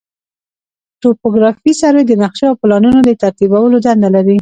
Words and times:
توپوګرافي 1.01 1.71
سروې 1.81 2.03
د 2.07 2.11
نقشو 2.21 2.45
او 2.49 2.59
پلانونو 2.61 2.99
د 3.05 3.09
ترتیبولو 3.23 3.77
دنده 3.85 4.09
لري 4.15 4.37